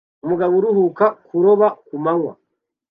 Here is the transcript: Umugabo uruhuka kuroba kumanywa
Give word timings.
Umugabo 0.25 0.53
uruhuka 0.55 1.05
kuroba 1.25 1.67
kumanywa 1.87 2.33